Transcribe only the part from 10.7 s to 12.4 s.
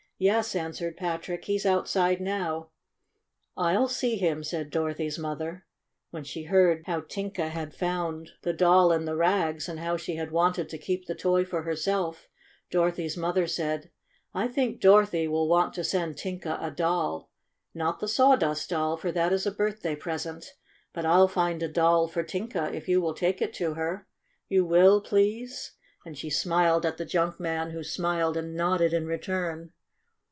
keep the toy for herself,